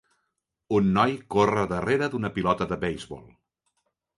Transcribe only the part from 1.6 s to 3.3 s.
darrera d'una pilota de beisbol.